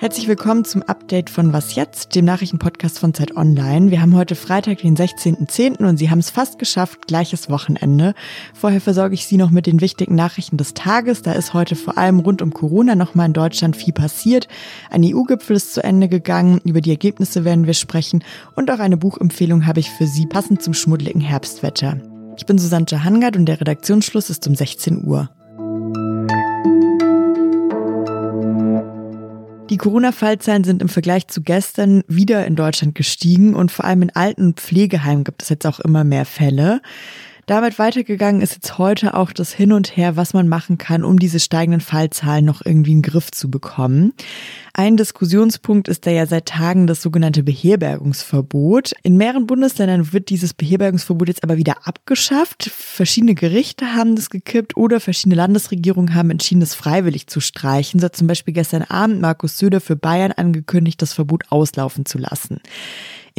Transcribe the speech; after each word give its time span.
Herzlich 0.00 0.28
willkommen 0.28 0.64
zum 0.64 0.82
Update 0.82 1.28
von 1.28 1.52
Was 1.52 1.74
jetzt, 1.74 2.14
dem 2.14 2.24
Nachrichtenpodcast 2.24 2.98
von 2.98 3.12
Zeit 3.12 3.36
Online. 3.36 3.90
Wir 3.90 4.00
haben 4.00 4.16
heute 4.16 4.34
Freitag, 4.34 4.78
den 4.78 4.96
16.10. 4.96 5.84
und 5.86 5.98
Sie 5.98 6.08
haben 6.08 6.20
es 6.20 6.30
fast 6.30 6.58
geschafft, 6.58 7.06
gleiches 7.06 7.50
Wochenende. 7.50 8.14
Vorher 8.54 8.80
versorge 8.80 9.12
ich 9.12 9.26
Sie 9.26 9.36
noch 9.36 9.50
mit 9.50 9.66
den 9.66 9.82
wichtigen 9.82 10.14
Nachrichten 10.14 10.56
des 10.56 10.72
Tages. 10.72 11.20
Da 11.20 11.32
ist 11.32 11.52
heute 11.52 11.76
vor 11.76 11.98
allem 11.98 12.20
rund 12.20 12.40
um 12.40 12.54
Corona 12.54 12.94
nochmal 12.94 13.26
in 13.26 13.34
Deutschland 13.34 13.76
viel 13.76 13.92
passiert. 13.92 14.48
Ein 14.88 15.04
EU-Gipfel 15.04 15.56
ist 15.56 15.74
zu 15.74 15.84
Ende 15.84 16.08
gegangen, 16.08 16.62
über 16.64 16.80
die 16.80 16.90
Ergebnisse 16.90 17.44
werden 17.44 17.66
wir 17.66 17.74
sprechen 17.74 18.24
und 18.56 18.70
auch 18.70 18.78
eine 18.78 18.96
Buchempfehlung 18.96 19.66
habe 19.66 19.80
ich 19.80 19.90
für 19.90 20.06
Sie, 20.06 20.24
passend 20.24 20.62
zum 20.62 20.72
schmuddeligen 20.72 21.20
Herbstwetter. 21.20 22.00
Ich 22.40 22.46
bin 22.46 22.56
Susanne 22.56 22.86
Hangard 23.04 23.36
und 23.36 23.44
der 23.44 23.60
Redaktionsschluss 23.60 24.30
ist 24.30 24.46
um 24.46 24.54
16 24.54 25.04
Uhr. 25.04 25.28
Die 29.68 29.76
Corona-Fallzahlen 29.76 30.64
sind 30.64 30.80
im 30.80 30.88
Vergleich 30.88 31.28
zu 31.28 31.42
gestern 31.42 32.02
wieder 32.08 32.46
in 32.46 32.56
Deutschland 32.56 32.94
gestiegen 32.94 33.54
und 33.54 33.70
vor 33.70 33.84
allem 33.84 34.00
in 34.00 34.16
alten 34.16 34.54
Pflegeheimen 34.54 35.22
gibt 35.22 35.42
es 35.42 35.50
jetzt 35.50 35.66
auch 35.66 35.80
immer 35.80 36.02
mehr 36.02 36.24
Fälle. 36.24 36.80
Damit 37.50 37.80
weitergegangen 37.80 38.42
ist 38.42 38.54
jetzt 38.54 38.78
heute 38.78 39.14
auch 39.14 39.32
das 39.32 39.52
Hin 39.52 39.72
und 39.72 39.96
Her, 39.96 40.14
was 40.14 40.34
man 40.34 40.46
machen 40.46 40.78
kann, 40.78 41.02
um 41.02 41.18
diese 41.18 41.40
steigenden 41.40 41.80
Fallzahlen 41.80 42.44
noch 42.44 42.64
irgendwie 42.64 42.92
in 42.92 43.02
den 43.02 43.10
Griff 43.10 43.32
zu 43.32 43.50
bekommen. 43.50 44.12
Ein 44.72 44.96
Diskussionspunkt 44.96 45.88
ist 45.88 46.06
da 46.06 46.12
ja 46.12 46.26
seit 46.26 46.46
Tagen 46.46 46.86
das 46.86 47.02
sogenannte 47.02 47.42
Beherbergungsverbot. 47.42 48.92
In 49.02 49.16
mehreren 49.16 49.48
Bundesländern 49.48 50.12
wird 50.12 50.28
dieses 50.28 50.54
Beherbergungsverbot 50.54 51.26
jetzt 51.26 51.42
aber 51.42 51.56
wieder 51.56 51.88
abgeschafft. 51.88 52.70
Verschiedene 52.72 53.34
Gerichte 53.34 53.96
haben 53.96 54.14
das 54.14 54.30
gekippt 54.30 54.76
oder 54.76 55.00
verschiedene 55.00 55.34
Landesregierungen 55.34 56.14
haben 56.14 56.30
entschieden, 56.30 56.60
das 56.60 56.76
freiwillig 56.76 57.26
zu 57.26 57.40
streichen. 57.40 57.98
So 57.98 58.04
hat 58.04 58.14
zum 58.14 58.28
Beispiel 58.28 58.54
gestern 58.54 58.82
Abend 58.82 59.20
Markus 59.20 59.58
Söder 59.58 59.80
für 59.80 59.96
Bayern 59.96 60.30
angekündigt, 60.30 61.02
das 61.02 61.14
Verbot 61.14 61.42
auslaufen 61.48 62.06
zu 62.06 62.18
lassen. 62.18 62.60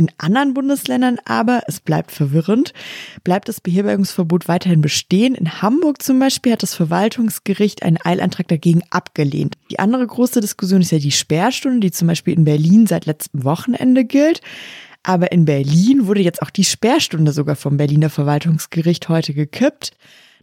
In 0.01 0.09
anderen 0.17 0.55
Bundesländern 0.55 1.19
aber, 1.25 1.61
es 1.67 1.79
bleibt 1.79 2.11
verwirrend, 2.11 2.73
bleibt 3.23 3.47
das 3.47 3.61
Beherbergungsverbot 3.61 4.47
weiterhin 4.47 4.81
bestehen. 4.81 5.35
In 5.35 5.61
Hamburg 5.61 6.01
zum 6.01 6.17
Beispiel 6.17 6.53
hat 6.53 6.63
das 6.63 6.73
Verwaltungsgericht 6.73 7.83
einen 7.83 7.99
Eilantrag 8.03 8.47
dagegen 8.47 8.81
abgelehnt. 8.89 9.53
Die 9.69 9.77
andere 9.77 10.07
große 10.07 10.41
Diskussion 10.41 10.81
ist 10.81 10.91
ja 10.91 10.97
die 10.97 11.11
Sperrstunde, 11.11 11.81
die 11.81 11.91
zum 11.91 12.07
Beispiel 12.07 12.33
in 12.33 12.45
Berlin 12.45 12.87
seit 12.87 13.05
letztem 13.05 13.43
Wochenende 13.43 14.03
gilt. 14.03 14.41
Aber 15.03 15.31
in 15.31 15.45
Berlin 15.45 16.07
wurde 16.07 16.21
jetzt 16.21 16.41
auch 16.41 16.49
die 16.49 16.65
Sperrstunde 16.65 17.31
sogar 17.31 17.55
vom 17.55 17.77
Berliner 17.77 18.09
Verwaltungsgericht 18.09 19.07
heute 19.07 19.35
gekippt. 19.35 19.91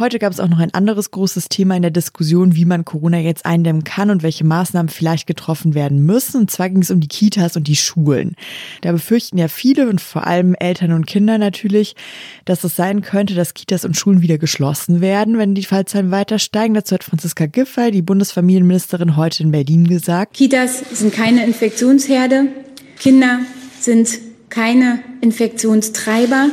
Heute 0.00 0.20
gab 0.20 0.32
es 0.32 0.38
auch 0.38 0.46
noch 0.46 0.60
ein 0.60 0.72
anderes 0.74 1.10
großes 1.10 1.48
Thema 1.48 1.74
in 1.74 1.82
der 1.82 1.90
Diskussion, 1.90 2.54
wie 2.54 2.64
man 2.64 2.84
Corona 2.84 3.18
jetzt 3.18 3.44
eindämmen 3.44 3.82
kann 3.82 4.10
und 4.10 4.22
welche 4.22 4.44
Maßnahmen 4.44 4.88
vielleicht 4.88 5.26
getroffen 5.26 5.74
werden 5.74 6.06
müssen. 6.06 6.42
Und 6.42 6.52
zwar 6.52 6.70
ging 6.70 6.82
es 6.82 6.92
um 6.92 7.00
die 7.00 7.08
Kitas 7.08 7.56
und 7.56 7.66
die 7.66 7.74
Schulen. 7.74 8.36
Da 8.82 8.92
befürchten 8.92 9.38
ja 9.38 9.48
viele 9.48 9.88
und 9.88 10.00
vor 10.00 10.24
allem 10.24 10.54
Eltern 10.54 10.92
und 10.92 11.08
Kinder 11.08 11.36
natürlich, 11.36 11.96
dass 12.44 12.62
es 12.62 12.76
sein 12.76 13.02
könnte, 13.02 13.34
dass 13.34 13.54
Kitas 13.54 13.84
und 13.84 13.96
Schulen 13.96 14.22
wieder 14.22 14.38
geschlossen 14.38 15.00
werden, 15.00 15.36
wenn 15.36 15.56
die 15.56 15.64
Fallzahlen 15.64 16.12
weiter 16.12 16.38
steigen. 16.38 16.74
Dazu 16.74 16.94
hat 16.94 17.02
Franziska 17.02 17.46
Giffey, 17.46 17.90
die 17.90 18.02
Bundesfamilienministerin, 18.02 19.16
heute 19.16 19.42
in 19.42 19.50
Berlin 19.50 19.88
gesagt. 19.88 20.34
Kitas 20.34 20.78
sind 20.92 21.12
keine 21.12 21.44
Infektionsherde. 21.44 22.46
Kinder 23.00 23.40
sind 23.80 24.10
keine 24.48 25.00
Infektionstreiber. 25.22 26.50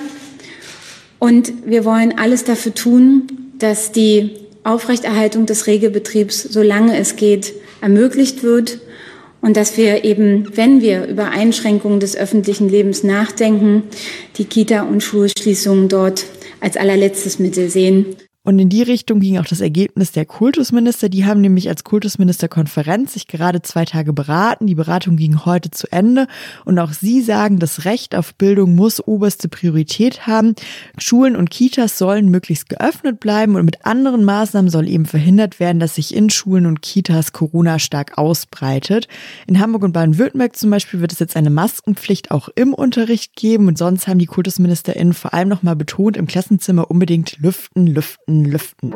Und 1.19 1.53
wir 1.65 1.85
wollen 1.85 2.17
alles 2.17 2.43
dafür 2.43 2.73
tun, 2.73 3.27
dass 3.57 3.91
die 3.91 4.31
Aufrechterhaltung 4.63 5.45
des 5.45 5.67
Regelbetriebs, 5.67 6.43
solange 6.43 6.97
es 6.97 7.15
geht, 7.15 7.53
ermöglicht 7.81 8.43
wird 8.43 8.79
und 9.41 9.57
dass 9.57 9.77
wir 9.77 10.03
eben, 10.03 10.57
wenn 10.57 10.81
wir 10.81 11.05
über 11.05 11.29
Einschränkungen 11.29 11.99
des 11.99 12.17
öffentlichen 12.17 12.67
Lebens 12.67 13.03
nachdenken, 13.03 13.83
die 14.37 14.45
Kita- 14.45 14.83
und 14.83 15.03
Schulschließungen 15.03 15.87
dort 15.87 16.25
als 16.61 16.77
allerletztes 16.77 17.37
Mittel 17.37 17.69
sehen. 17.69 18.15
Und 18.45 18.59
in 18.59 18.69
die 18.69 18.83
Richtung 18.83 19.19
ging 19.19 19.39
auch 19.39 19.45
das 19.45 19.59
Ergebnis 19.59 20.11
der 20.11 20.25
Kultusminister. 20.25 21.09
Die 21.09 21.25
haben 21.25 21.41
nämlich 21.41 21.67
als 21.67 21.83
Kultusministerkonferenz 21.83 23.13
sich 23.13 23.27
gerade 23.27 23.63
zwei 23.63 23.85
Tage 23.85 24.13
beraten. 24.13 24.67
Die 24.67 24.75
Beratung 24.75 25.17
ging 25.17 25.45
heute 25.45 25.71
zu 25.71 25.91
Ende. 25.91 26.27
Und 26.63 26.77
auch 26.77 26.93
sie 26.93 27.21
sagen, 27.21 27.57
das 27.57 27.85
Recht 27.85 28.15
auf 28.15 28.35
Bildung 28.35 28.75
muss 28.75 29.05
oberste 29.05 29.49
Priorität 29.49 30.27
haben. 30.27 30.53
Schulen 30.99 31.35
und 31.35 31.49
Kitas 31.49 31.97
sollen 31.97 32.29
möglichst 32.29 32.69
geöffnet 32.69 33.19
bleiben 33.19 33.55
und 33.55 33.65
mit 33.65 33.83
anderen 33.83 34.23
Maßnahmen 34.23 34.69
soll 34.69 34.87
eben 34.87 35.05
verhindert 35.05 35.59
werden, 35.59 35.79
dass 35.79 35.95
sich 35.95 36.15
in 36.15 36.29
Schulen 36.29 36.67
und 36.67 36.83
Kitas 36.83 37.33
Corona 37.33 37.79
stark 37.79 38.17
ausbreitet. 38.19 39.07
In 39.47 39.59
Hamburg 39.59 39.83
und 39.83 39.93
Baden-Württemberg 39.93 40.55
zum 40.55 40.69
Beispiel 40.69 41.01
wird 41.01 41.11
es 41.11 41.19
jetzt 41.19 41.35
eine 41.35 41.49
Maskenpflicht 41.49 42.29
auch 42.29 42.49
im 42.55 42.75
Unterricht 42.75 43.35
geben. 43.35 43.67
Und 43.67 43.79
sonst 43.79 44.07
haben 44.07 44.19
die 44.19 44.27
KultusministerInnen 44.27 45.13
vor 45.13 45.33
allem 45.33 45.49
nochmal 45.49 45.75
betont, 45.75 46.15
im 46.15 46.27
Klassenzimmer 46.27 46.91
unbedingt 46.91 47.39
lüften, 47.39 47.87
lüften, 47.87 48.34
lüften. 48.43 48.93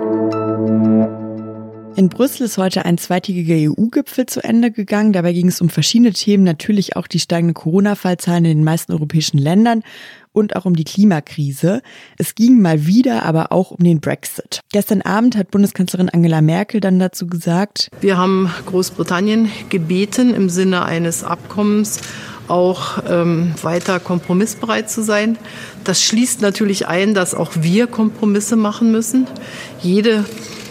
In 1.95 2.07
Brüssel 2.07 2.45
ist 2.45 2.57
heute 2.57 2.85
ein 2.85 2.97
zweitägiger 2.97 3.55
EU-Gipfel 3.55 4.25
zu 4.25 4.41
Ende 4.41 4.71
gegangen. 4.71 5.11
Dabei 5.11 5.33
ging 5.33 5.49
es 5.49 5.59
um 5.59 5.69
verschiedene 5.69 6.13
Themen, 6.13 6.45
natürlich 6.45 6.95
auch 6.95 7.07
die 7.07 7.19
steigenden 7.19 7.53
Corona-Fallzahlen 7.53 8.45
in 8.45 8.59
den 8.59 8.63
meisten 8.63 8.93
europäischen 8.93 9.37
Ländern 9.37 9.83
und 10.31 10.55
auch 10.55 10.63
um 10.63 10.75
die 10.75 10.85
Klimakrise. 10.85 11.81
Es 12.17 12.35
ging 12.35 12.61
mal 12.61 12.85
wieder 12.85 13.23
aber 13.23 13.51
auch 13.51 13.71
um 13.71 13.83
den 13.83 13.99
Brexit. 13.99 14.61
Gestern 14.71 15.01
Abend 15.01 15.35
hat 15.35 15.51
Bundeskanzlerin 15.51 16.09
Angela 16.09 16.41
Merkel 16.41 16.79
dann 16.79 16.99
dazu 16.99 17.27
gesagt, 17.27 17.89
wir 17.99 18.17
haben 18.17 18.49
Großbritannien 18.65 19.49
gebeten, 19.67 20.33
im 20.33 20.49
Sinne 20.49 20.85
eines 20.85 21.25
Abkommens 21.25 21.99
auch 22.47 23.03
ähm, 23.07 23.53
weiter 23.61 23.99
kompromissbereit 23.99 24.89
zu 24.89 25.03
sein. 25.03 25.37
Das 25.89 26.03
schließt 26.03 26.41
natürlich 26.41 26.85
ein, 26.85 27.15
dass 27.15 27.33
auch 27.33 27.49
wir 27.61 27.87
Kompromisse 27.87 28.55
machen 28.55 28.91
müssen. 28.91 29.25
Jede 29.81 30.23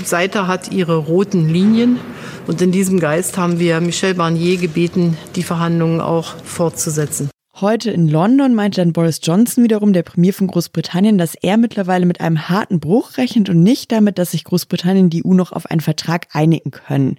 Seite 0.05 0.47
hat 0.47 0.71
ihre 0.71 0.97
roten 0.97 1.49
Linien. 1.49 1.99
Und 2.47 2.63
in 2.63 2.71
diesem 2.71 3.01
Geist 3.01 3.37
haben 3.37 3.59
wir 3.59 3.81
Michel 3.81 4.15
Barnier 4.15 4.59
gebeten, 4.59 5.19
die 5.35 5.43
Verhandlungen 5.43 6.01
auch 6.01 6.37
fortzusetzen. 6.45 7.31
Heute 7.61 7.91
in 7.91 8.07
London 8.07 8.55
meinte 8.55 8.81
dann 8.81 8.93
Boris 8.93 9.19
Johnson 9.21 9.65
wiederum, 9.65 9.93
der 9.93 10.05
Premier 10.05 10.33
von 10.33 10.47
Großbritannien, 10.47 11.19
dass 11.19 11.35
er 11.35 11.57
mittlerweile 11.57 12.07
mit 12.07 12.21
einem 12.21 12.49
harten 12.49 12.79
Bruch 12.79 13.17
rechnet 13.17 13.51
und 13.51 13.61
nicht 13.61 13.91
damit, 13.91 14.19
dass 14.19 14.31
sich 14.31 14.45
Großbritannien 14.45 15.07
und 15.07 15.11
die 15.13 15.27
EU 15.27 15.35
noch 15.35 15.51
auf 15.51 15.67
einen 15.67 15.81
Vertrag 15.81 16.29
einigen 16.31 16.71
können. 16.71 17.19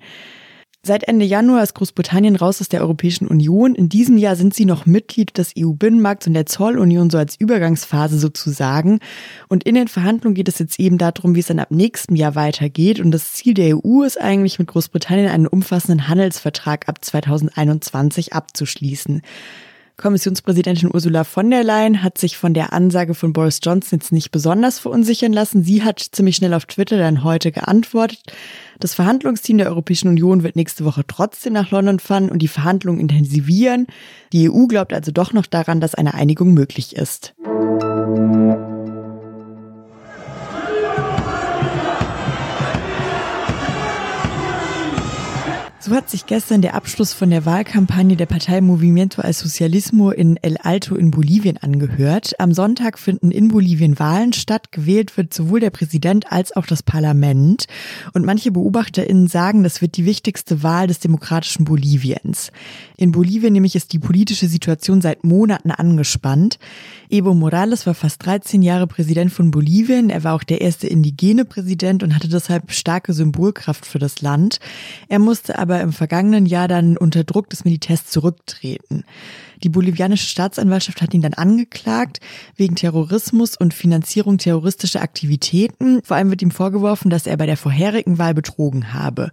Seit 0.82 1.04
Ende 1.04 1.26
Januar 1.26 1.62
ist 1.62 1.76
Großbritannien 1.76 2.38
raus 2.38 2.62
aus 2.62 2.70
der 2.70 2.80
Europäischen 2.80 3.28
Union. 3.28 3.76
In 3.76 3.90
diesem 3.90 4.18
Jahr 4.18 4.38
sind 4.38 4.54
sie 4.54 4.64
noch 4.64 4.86
Mitglied 4.86 5.38
des 5.38 5.54
EU-Binnenmarkts 5.58 6.28
und 6.28 6.34
der 6.34 6.46
Zollunion 6.46 7.10
so 7.10 7.18
als 7.18 7.36
Übergangsphase 7.38 8.18
sozusagen. 8.18 9.00
Und 9.50 9.66
in 9.66 9.76
den 9.76 9.90
Verhandlungen 9.90 10.36
geht 10.36 10.48
es 10.48 10.58
jetzt 10.58 10.80
eben 10.80 10.98
darum, 10.98 11.36
wie 11.36 11.42
es 11.42 11.48
dann 11.48 11.60
ab 11.60 11.70
nächstem 11.70 12.16
Jahr 12.16 12.36
weitergeht. 12.36 13.02
Und 13.02 13.12
das 13.12 13.34
Ziel 13.34 13.56
der 13.56 13.76
EU 13.76 14.04
ist 14.04 14.20
eigentlich 14.22 14.58
mit 14.58 14.70
Großbritannien 14.70 15.28
einen 15.28 15.48
umfassenden 15.48 16.08
Handelsvertrag 16.08 16.88
ab 16.88 17.04
2021 17.04 18.32
abzuschließen. 18.32 19.22
Kommissionspräsidentin 20.00 20.90
Ursula 20.94 21.24
von 21.24 21.52
der 21.52 21.64
Leyen 21.64 22.02
hat 22.02 22.18
sich 22.18 22.38
von 22.38 22.54
der 22.54 22.74
Ansage 22.74 23.14
von 23.14 23.34
Boris 23.34 23.60
Johnson 23.62 24.00
jetzt 24.00 24.12
nicht 24.12 24.32
besonders 24.32 24.80
verunsichern 24.80 25.34
lassen. 25.34 25.64
Sie 25.64 25.84
hat 25.84 26.00
ziemlich 26.00 26.38
schnell 26.38 26.54
auf 26.54 26.66
Twitter 26.66 26.98
dann 26.98 27.24
heute 27.24 27.52
geantwortet. 27.52 28.22
Das 28.80 28.96
Verhandlungsteam 28.96 29.58
der 29.58 29.68
Europäischen 29.68 30.08
Union 30.08 30.42
wird 30.42 30.56
nächste 30.56 30.86
Woche 30.86 31.04
trotzdem 31.06 31.54
nach 31.54 31.70
London 31.72 32.00
fahren 32.00 32.30
und 32.30 32.40
die 32.40 32.48
Verhandlungen 32.48 33.00
intensivieren. 33.00 33.88
Die 34.32 34.50
EU 34.50 34.68
glaubt 34.68 34.94
also 34.94 35.12
doch 35.12 35.34
noch 35.34 35.46
daran, 35.46 35.82
dass 35.82 35.96
eine 35.96 36.14
Einigung 36.14 36.54
möglich 36.54 36.96
ist. 36.96 37.36
So 45.90 45.96
hat 45.96 46.08
sich 46.08 46.28
gestern 46.28 46.62
der 46.62 46.76
Abschluss 46.76 47.14
von 47.14 47.32
der 47.32 47.48
Wahlkampagne 47.48 48.16
der 48.16 48.28
Partei 48.28 48.62
Movimiento 48.62 49.24
al 49.24 49.34
Socialismo 49.34 50.12
in 50.12 50.38
El 50.38 50.58
Alto 50.58 50.94
in 50.94 51.10
Bolivien 51.10 51.58
angehört. 51.58 52.40
Am 52.40 52.54
Sonntag 52.54 53.00
finden 53.00 53.32
in 53.32 53.48
Bolivien 53.48 53.98
Wahlen 53.98 54.32
statt. 54.32 54.72
Gewählt 54.72 55.18
wird 55.18 55.34
sowohl 55.34 55.62
der 55.62 55.72
Präsident 55.72 56.32
als 56.32 56.56
auch 56.56 56.68
das 56.68 56.84
Parlament. 56.84 57.66
Und 58.14 58.24
manche 58.24 58.52
BeobachterInnen 58.52 59.26
sagen, 59.26 59.64
das 59.64 59.82
wird 59.82 59.98
die 59.98 60.06
wichtigste 60.06 60.62
Wahl 60.62 60.86
des 60.86 61.00
demokratischen 61.00 61.66
Boliviens. 61.66 62.52
In 62.96 63.12
Bolivien 63.12 63.54
nämlich 63.54 63.76
ist 63.76 63.92
die 63.92 63.98
politische 63.98 64.48
Situation 64.48 65.02
seit 65.02 65.24
Monaten 65.24 65.72
angespannt. 65.72 66.60
Evo 67.10 67.34
Morales 67.34 67.88
war 67.88 67.96
fast 67.96 68.24
13 68.24 68.62
Jahre 68.62 68.86
Präsident 68.86 69.32
von 69.32 69.50
Bolivien. 69.50 70.12
Er 70.12 70.24
war 70.24 70.36
auch 70.36 70.44
der 70.44 70.62
erste 70.62 70.86
indigene 70.86 71.46
Präsident 71.46 72.04
und 72.04 72.14
hatte 72.14 72.30
deshalb 72.30 72.72
starke 72.72 73.14
Symbolkraft 73.14 73.88
für 73.88 73.98
das 73.98 74.22
Land. 74.22 74.60
Er 75.08 75.18
musste 75.18 75.58
aber 75.58 75.79
im 75.82 75.94
vergangenen 75.94 76.46
Jahr 76.46 76.68
dann 76.68 76.98
unter 76.98 77.24
Druck 77.24 77.50
des 77.50 77.66
Militärs 77.66 78.06
zurücktreten. 78.06 79.04
Die 79.64 79.70
bolivianische 79.70 80.28
Staatsanwaltschaft 80.28 81.02
hat 81.02 81.14
ihn 81.14 81.22
dann 81.22 81.34
angeklagt 81.34 82.20
wegen 82.56 82.76
Terrorismus 82.76 83.58
und 83.58 83.74
Finanzierung 83.74 84.38
terroristischer 84.38 85.02
Aktivitäten. 85.02 86.02
Vor 86.04 86.18
allem 86.18 86.30
wird 86.30 86.42
ihm 86.42 86.52
vorgeworfen, 86.52 87.10
dass 87.10 87.28
er 87.28 87.38
bei 87.38 87.46
der 87.46 87.58
vorherigen 87.58 88.18
Wahl 88.18 88.34
betrogen 88.34 88.94
habe. 88.94 89.32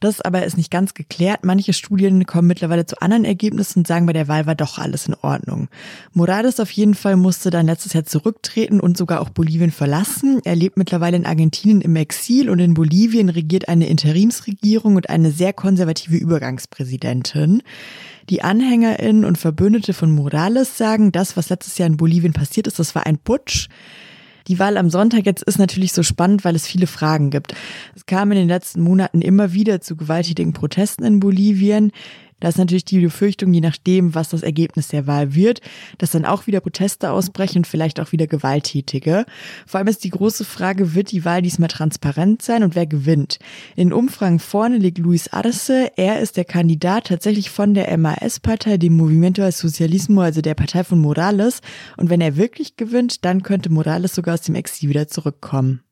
Das 0.00 0.22
aber 0.22 0.44
ist 0.44 0.56
nicht 0.56 0.70
ganz 0.70 0.94
geklärt. 0.94 1.44
Manche 1.44 1.74
Studien 1.74 2.24
kommen 2.24 2.48
mittlerweile 2.48 2.86
zu 2.86 3.00
anderen 3.02 3.26
Ergebnissen 3.26 3.80
und 3.80 3.86
sagen, 3.86 4.06
bei 4.06 4.14
der 4.14 4.28
Wahl 4.28 4.46
war 4.46 4.54
doch 4.54 4.78
alles 4.78 5.06
in 5.06 5.14
Ordnung. 5.14 5.68
Morales 6.14 6.58
auf 6.58 6.70
jeden 6.70 6.94
Fall 6.94 7.16
musste 7.16 7.50
dann 7.50 7.66
letztes 7.66 7.92
Jahr 7.92 8.04
zurücktreten 8.04 8.80
und 8.80 8.96
sogar 8.96 9.20
auch 9.20 9.28
Bolivien 9.28 9.70
verlassen. 9.70 10.40
Er 10.44 10.56
lebt 10.56 10.78
mittlerweile 10.78 11.18
in 11.18 11.26
Argentinien 11.26 11.82
im 11.82 11.94
Exil 11.96 12.48
und 12.48 12.60
in 12.60 12.72
Bolivien 12.72 13.28
regiert 13.28 13.68
eine 13.68 13.88
Interimsregierung 13.88 14.96
und 14.96 15.10
eine 15.10 15.30
sehr 15.30 15.52
konservative 15.52 16.16
Übergangspräsidentin. 16.16 17.62
Die 18.30 18.42
AnhängerInnen 18.42 19.24
und 19.24 19.38
Verbündete 19.38 19.92
von 19.92 20.12
Morales 20.12 20.78
sagen, 20.78 21.10
das, 21.10 21.36
was 21.36 21.48
letztes 21.50 21.78
Jahr 21.78 21.88
in 21.88 21.96
Bolivien 21.96 22.32
passiert 22.32 22.68
ist, 22.68 22.78
das 22.78 22.94
war 22.94 23.04
ein 23.04 23.18
Putsch. 23.18 23.68
Die 24.46 24.58
Wahl 24.58 24.76
am 24.76 24.88
Sonntag 24.88 25.26
jetzt 25.26 25.42
ist 25.42 25.58
natürlich 25.58 25.92
so 25.92 26.02
spannend, 26.02 26.44
weil 26.44 26.54
es 26.54 26.66
viele 26.66 26.86
Fragen 26.86 27.30
gibt. 27.30 27.54
Es 27.94 28.06
kam 28.06 28.30
in 28.30 28.38
den 28.38 28.48
letzten 28.48 28.82
Monaten 28.82 29.20
immer 29.20 29.52
wieder 29.52 29.80
zu 29.80 29.96
gewalttätigen 29.96 30.52
Protesten 30.52 31.04
in 31.04 31.20
Bolivien. 31.20 31.92
Da 32.40 32.48
ist 32.48 32.58
natürlich 32.58 32.84
die 32.84 33.00
Befürchtung, 33.00 33.52
je 33.52 33.60
nachdem, 33.60 34.14
was 34.14 34.30
das 34.30 34.42
Ergebnis 34.42 34.88
der 34.88 35.06
Wahl 35.06 35.34
wird, 35.34 35.60
dass 35.98 36.10
dann 36.10 36.24
auch 36.24 36.46
wieder 36.46 36.60
Proteste 36.60 37.10
ausbrechen 37.10 37.58
und 37.58 37.66
vielleicht 37.66 38.00
auch 38.00 38.12
wieder 38.12 38.26
Gewalttätige. 38.26 39.24
Vor 39.66 39.78
allem 39.78 39.88
ist 39.88 40.04
die 40.04 40.10
große 40.10 40.44
Frage, 40.44 40.94
wird 40.94 41.12
die 41.12 41.24
Wahl 41.24 41.42
diesmal 41.42 41.68
transparent 41.68 42.42
sein 42.42 42.62
und 42.62 42.74
wer 42.74 42.86
gewinnt? 42.86 43.38
In 43.76 43.92
Umfragen 43.92 44.38
vorne 44.38 44.78
liegt 44.78 44.98
Luis 44.98 45.28
Arce. 45.28 45.90
Er 45.96 46.20
ist 46.20 46.36
der 46.36 46.44
Kandidat 46.44 47.08
tatsächlich 47.08 47.50
von 47.50 47.74
der 47.74 47.96
MAS-Partei, 47.96 48.78
dem 48.78 48.96
Movimiento 48.96 49.42
al 49.42 49.52
Socialismo, 49.52 50.22
also 50.22 50.40
der 50.40 50.54
Partei 50.54 50.84
von 50.84 50.98
Morales. 50.98 51.60
Und 51.96 52.10
wenn 52.10 52.20
er 52.20 52.36
wirklich 52.36 52.76
gewinnt, 52.76 53.24
dann 53.24 53.42
könnte 53.42 53.70
Morales 53.70 54.14
sogar 54.14 54.34
aus 54.34 54.42
dem 54.42 54.54
Exil 54.54 54.88
wieder 54.88 55.08
zurückkommen. 55.08 55.82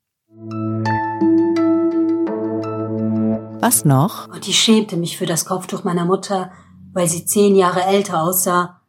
Was 3.61 3.83
noch? 3.83 4.29
Und 4.29 4.47
ich 4.47 4.57
schämte 4.57 4.95
mich 4.95 5.17
für 5.17 5.25
das 5.25 5.43
Kopftuch 5.43 5.83
meiner 5.83 6.05
Mutter, 6.05 6.51
weil 6.93 7.09
sie 7.09 7.25
zehn 7.25 7.57
Jahre 7.57 7.83
älter 7.83 8.21
aussah. 8.21 8.79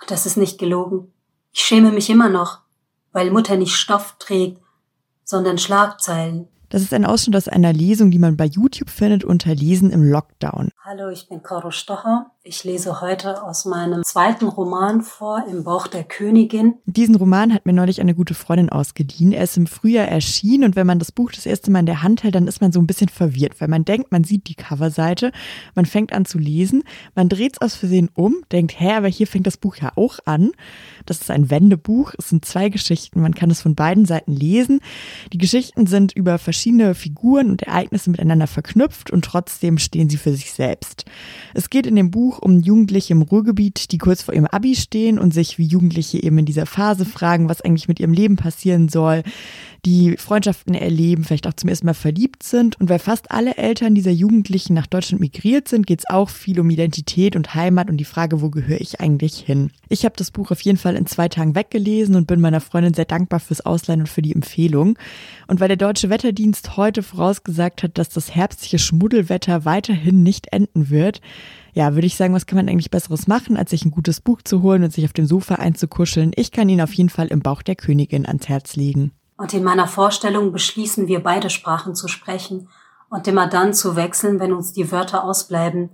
Und 0.00 0.10
das 0.10 0.26
ist 0.26 0.36
nicht 0.36 0.58
gelogen. 0.58 1.12
Ich 1.52 1.60
schäme 1.60 1.92
mich 1.92 2.10
immer 2.10 2.28
noch, 2.28 2.58
weil 3.12 3.30
Mutter 3.30 3.56
nicht 3.56 3.76
Stoff 3.76 4.16
trägt, 4.18 4.60
sondern 5.22 5.56
Schlagzeilen. 5.56 6.48
Das 6.70 6.82
ist 6.82 6.92
ein 6.92 7.06
Ausschnitt 7.06 7.34
aus 7.34 7.48
einer 7.48 7.72
Lesung, 7.72 8.10
die 8.10 8.18
man 8.18 8.36
bei 8.36 8.44
YouTube 8.44 8.90
findet 8.90 9.24
unter 9.24 9.54
Lesen 9.54 9.90
im 9.90 10.02
Lockdown. 10.02 10.68
Hallo, 10.84 11.08
ich 11.08 11.26
bin 11.26 11.42
Caro 11.42 11.70
Stocher. 11.70 12.30
Ich 12.42 12.64
lese 12.64 13.02
heute 13.02 13.42
aus 13.42 13.66
meinem 13.66 14.02
zweiten 14.04 14.48
Roman 14.48 15.02
vor, 15.02 15.44
Im 15.50 15.64
Bauch 15.64 15.86
der 15.86 16.04
Königin. 16.04 16.76
Diesen 16.86 17.14
Roman 17.14 17.52
hat 17.52 17.66
mir 17.66 17.74
neulich 17.74 18.00
eine 18.00 18.14
gute 18.14 18.32
Freundin 18.32 18.70
ausgeliehen. 18.70 19.32
Er 19.32 19.44
ist 19.44 19.58
im 19.58 19.66
Frühjahr 19.66 20.08
erschienen 20.08 20.64
und 20.64 20.76
wenn 20.76 20.86
man 20.86 20.98
das 20.98 21.12
Buch 21.12 21.30
das 21.30 21.44
erste 21.44 21.70
Mal 21.70 21.80
in 21.80 21.86
der 21.86 22.02
Hand 22.02 22.22
hält, 22.22 22.34
dann 22.34 22.46
ist 22.46 22.62
man 22.62 22.72
so 22.72 22.80
ein 22.80 22.86
bisschen 22.86 23.10
verwirrt, 23.10 23.60
weil 23.60 23.68
man 23.68 23.84
denkt, 23.84 24.12
man 24.12 24.24
sieht 24.24 24.48
die 24.48 24.54
Coverseite, 24.54 25.32
man 25.74 25.84
fängt 25.84 26.14
an 26.14 26.24
zu 26.24 26.38
lesen, 26.38 26.84
man 27.14 27.28
dreht 27.28 27.52
es 27.54 27.60
aus 27.60 27.74
Versehen 27.74 28.08
um, 28.14 28.36
denkt, 28.50 28.80
hä, 28.80 28.92
aber 28.92 29.08
hier 29.08 29.26
fängt 29.26 29.46
das 29.46 29.58
Buch 29.58 29.76
ja 29.76 29.92
auch 29.96 30.18
an. 30.24 30.52
Das 31.04 31.20
ist 31.20 31.30
ein 31.30 31.50
Wendebuch, 31.50 32.14
es 32.16 32.30
sind 32.30 32.46
zwei 32.46 32.70
Geschichten, 32.70 33.20
man 33.20 33.34
kann 33.34 33.50
es 33.50 33.60
von 33.60 33.74
beiden 33.74 34.06
Seiten 34.06 34.32
lesen. 34.32 34.80
Die 35.34 35.38
Geschichten 35.38 35.86
sind 35.86 36.12
über 36.12 36.38
verschiedene 36.58 36.96
Figuren 36.96 37.50
und 37.50 37.62
Ereignisse 37.62 38.10
miteinander 38.10 38.48
verknüpft 38.48 39.12
und 39.12 39.24
trotzdem 39.24 39.78
stehen 39.78 40.10
sie 40.10 40.16
für 40.16 40.32
sich 40.32 40.50
selbst. 40.50 41.04
Es 41.54 41.70
geht 41.70 41.86
in 41.86 41.94
dem 41.94 42.10
Buch 42.10 42.40
um 42.40 42.58
Jugendliche 42.58 43.12
im 43.12 43.22
Ruhrgebiet, 43.22 43.92
die 43.92 43.98
kurz 43.98 44.22
vor 44.22 44.34
ihrem 44.34 44.46
Abi 44.46 44.74
stehen 44.74 45.20
und 45.20 45.32
sich 45.32 45.58
wie 45.58 45.66
Jugendliche 45.66 46.20
eben 46.20 46.36
in 46.36 46.46
dieser 46.46 46.66
Phase 46.66 47.04
fragen, 47.04 47.48
was 47.48 47.60
eigentlich 47.60 47.86
mit 47.86 48.00
ihrem 48.00 48.12
Leben 48.12 48.34
passieren 48.34 48.88
soll, 48.88 49.22
die 49.84 50.16
Freundschaften 50.16 50.74
erleben, 50.74 51.24
vielleicht 51.24 51.46
auch 51.46 51.52
zum 51.54 51.68
ersten 51.68 51.86
Mal 51.86 51.94
verliebt 51.94 52.42
sind. 52.42 52.80
Und 52.80 52.88
weil 52.88 52.98
fast 52.98 53.30
alle 53.30 53.56
Eltern 53.56 53.94
dieser 53.94 54.10
Jugendlichen 54.10 54.74
nach 54.74 54.86
Deutschland 54.86 55.20
migriert 55.20 55.68
sind, 55.68 55.86
geht 55.86 56.00
es 56.00 56.10
auch 56.10 56.28
viel 56.28 56.60
um 56.60 56.70
Identität 56.70 57.36
und 57.36 57.54
Heimat 57.54 57.88
und 57.88 57.96
die 57.96 58.04
Frage, 58.04 58.42
wo 58.42 58.50
gehöre 58.50 58.80
ich 58.80 59.00
eigentlich 59.00 59.38
hin? 59.38 59.70
Ich 59.88 60.04
habe 60.04 60.16
das 60.16 60.30
Buch 60.30 60.50
auf 60.50 60.60
jeden 60.60 60.78
Fall 60.78 60.96
in 60.96 61.06
zwei 61.06 61.28
Tagen 61.28 61.54
weggelesen 61.54 62.16
und 62.16 62.26
bin 62.26 62.40
meiner 62.40 62.60
Freundin 62.60 62.94
sehr 62.94 63.04
dankbar 63.04 63.40
fürs 63.40 63.64
Ausleihen 63.64 64.00
und 64.00 64.08
für 64.08 64.22
die 64.22 64.34
Empfehlung. 64.34 64.98
Und 65.46 65.60
weil 65.60 65.68
der 65.68 65.76
Deutsche 65.76 66.10
Wetterdienst 66.10 66.76
heute 66.76 67.02
vorausgesagt 67.02 67.82
hat, 67.82 67.98
dass 67.98 68.08
das 68.08 68.34
herbstliche 68.34 68.78
Schmuddelwetter 68.78 69.64
weiterhin 69.64 70.22
nicht 70.22 70.52
enden 70.52 70.90
wird, 70.90 71.20
ja, 71.74 71.94
würde 71.94 72.06
ich 72.06 72.16
sagen, 72.16 72.34
was 72.34 72.46
kann 72.46 72.56
man 72.56 72.68
eigentlich 72.68 72.90
Besseres 72.90 73.28
machen, 73.28 73.56
als 73.56 73.70
sich 73.70 73.84
ein 73.84 73.92
gutes 73.92 74.20
Buch 74.20 74.42
zu 74.42 74.62
holen 74.62 74.82
und 74.82 74.92
sich 74.92 75.04
auf 75.04 75.12
dem 75.12 75.26
Sofa 75.26 75.56
einzukuscheln? 75.56 76.32
Ich 76.34 76.50
kann 76.50 76.68
ihn 76.68 76.80
auf 76.80 76.92
jeden 76.92 77.10
Fall 77.10 77.28
im 77.28 77.40
Bauch 77.40 77.62
der 77.62 77.76
Königin 77.76 78.26
ans 78.26 78.48
Herz 78.48 78.74
legen. 78.74 79.12
Und 79.38 79.54
in 79.54 79.64
meiner 79.64 79.86
Vorstellung 79.86 80.52
beschließen 80.52 81.06
wir 81.06 81.22
beide 81.22 81.48
Sprachen 81.48 81.94
zu 81.94 82.08
sprechen 82.08 82.68
und 83.08 83.26
immer 83.28 83.46
dann 83.46 83.72
zu 83.72 83.96
wechseln, 83.96 84.40
wenn 84.40 84.52
uns 84.52 84.72
die 84.72 84.90
Wörter 84.92 85.24
ausbleiben. 85.24 85.90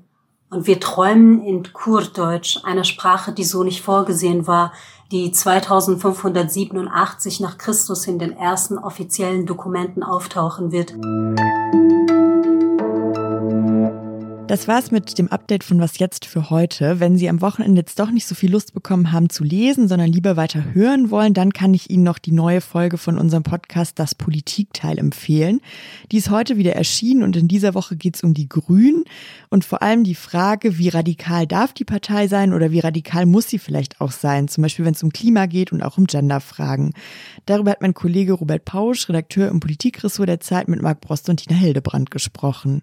Und 0.50 0.66
wir 0.66 0.80
träumen 0.80 1.42
in 1.42 1.72
Kurdeutsch, 1.72 2.58
einer 2.64 2.84
Sprache, 2.84 3.32
die 3.32 3.44
so 3.44 3.62
nicht 3.62 3.82
vorgesehen 3.82 4.46
war, 4.46 4.72
die 5.12 5.30
2587 5.30 7.40
nach 7.40 7.58
Christus 7.58 8.06
in 8.06 8.18
den 8.18 8.36
ersten 8.36 8.78
offiziellen 8.78 9.44
Dokumenten 9.44 10.02
auftauchen 10.02 10.72
wird. 10.72 10.94
Das 14.54 14.68
war's 14.68 14.92
mit 14.92 15.18
dem 15.18 15.26
Update 15.32 15.64
von 15.64 15.80
Was 15.80 15.98
jetzt 15.98 16.26
für 16.26 16.48
heute. 16.48 17.00
Wenn 17.00 17.18
Sie 17.18 17.28
am 17.28 17.40
Wochenende 17.40 17.80
jetzt 17.80 17.98
doch 17.98 18.12
nicht 18.12 18.24
so 18.24 18.36
viel 18.36 18.52
Lust 18.52 18.72
bekommen 18.72 19.10
haben 19.10 19.28
zu 19.28 19.42
lesen, 19.42 19.88
sondern 19.88 20.12
lieber 20.12 20.36
weiter 20.36 20.72
hören 20.72 21.10
wollen, 21.10 21.34
dann 21.34 21.52
kann 21.52 21.74
ich 21.74 21.90
Ihnen 21.90 22.04
noch 22.04 22.20
die 22.20 22.30
neue 22.30 22.60
Folge 22.60 22.96
von 22.96 23.18
unserem 23.18 23.42
Podcast 23.42 23.98
Das 23.98 24.14
Politikteil 24.14 25.00
empfehlen. 25.00 25.60
Die 26.12 26.18
ist 26.18 26.30
heute 26.30 26.56
wieder 26.56 26.76
erschienen 26.76 27.24
und 27.24 27.34
in 27.34 27.48
dieser 27.48 27.74
Woche 27.74 27.96
geht's 27.96 28.22
um 28.22 28.32
die 28.32 28.48
Grünen 28.48 29.02
und 29.50 29.64
vor 29.64 29.82
allem 29.82 30.04
die 30.04 30.14
Frage, 30.14 30.78
wie 30.78 30.88
radikal 30.88 31.48
darf 31.48 31.72
die 31.72 31.84
Partei 31.84 32.28
sein 32.28 32.54
oder 32.54 32.70
wie 32.70 32.78
radikal 32.78 33.26
muss 33.26 33.48
sie 33.48 33.58
vielleicht 33.58 34.00
auch 34.00 34.12
sein, 34.12 34.46
zum 34.46 34.62
Beispiel 34.62 34.84
wenn 34.84 34.94
es 34.94 35.02
um 35.02 35.10
Klima 35.10 35.46
geht 35.46 35.72
und 35.72 35.82
auch 35.82 35.98
um 35.98 36.06
Genderfragen. 36.06 36.94
Darüber 37.46 37.72
hat 37.72 37.82
mein 37.82 37.94
Kollege 37.94 38.34
Robert 38.34 38.64
Pausch, 38.64 39.08
Redakteur 39.08 39.48
im 39.48 39.58
Politikressort 39.58 40.28
der 40.28 40.38
Zeit, 40.38 40.68
mit 40.68 40.80
Marc 40.80 41.00
Brost 41.00 41.28
und 41.28 41.38
Tina 41.38 41.58
Hildebrand 41.58 42.12
gesprochen. 42.12 42.82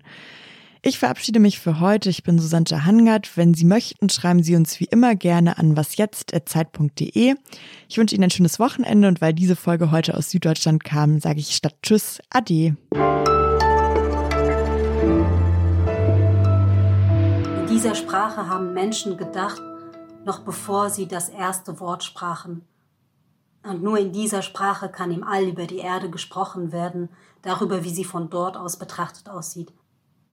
Ich 0.83 0.98
verabschiede 0.98 1.39
mich 1.39 1.60
für 1.60 1.80
heute. 1.80 2.10
Ich 2.10 2.24
bin 2.24 2.39
Susanne 2.39 2.86
Hangard. 2.86 3.38
Wenn 3.38 3.54
Sie 3.54 3.66
möchten, 3.66 4.10
schreiben 4.10 4.42
Sie 4.42 4.56
uns 4.56 4.80
wie 4.80 4.86
immer 4.86 5.13
gerne 5.13 5.60
an 5.60 5.78
wasjetzt.zeit.de. 5.78 7.36
Ich 7.88 7.98
wünsche 8.00 8.16
Ihnen 8.16 8.24
ein 8.24 8.31
schönes 8.31 8.57
Wochenende 8.57 9.07
und 9.07 9.22
weil 9.22 9.36
diese 9.36 9.56
Folge 9.56 9.92
heute 9.92 10.18
aus 10.18 10.31
Süddeutschland 10.31 10.83
kam, 10.83 11.19
sage 11.19 11.39
ich 11.39 11.56
statt 11.56 11.75
Tschüss, 11.83 12.19
Ade. 12.31 12.75
In 17.59 17.68
dieser 17.69 17.94
Sprache 17.94 18.50
haben 18.50 18.73
Menschen 18.73 19.18
gedacht, 19.18 19.61
noch 20.26 20.40
bevor 20.40 20.90
sie 20.90 21.07
das 21.07 21.30
erste 21.30 21.80
Wort 21.80 22.04
sprachen. 22.04 22.66
Und 23.61 23.83
nur 23.83 24.00
in 24.00 24.11
dieser 24.14 24.42
Sprache 24.42 24.90
kann 24.90 25.11
im 25.11 25.23
All 25.23 25.44
über 25.44 25.68
die 25.68 25.78
Erde 25.78 26.09
gesprochen 26.09 26.71
werden, 26.71 27.09
darüber, 27.44 27.83
wie 27.83 27.92
sie 27.92 28.04
von 28.04 28.31
dort 28.31 28.57
aus 28.57 28.78
betrachtet 28.78 29.30
aussieht. 29.30 29.71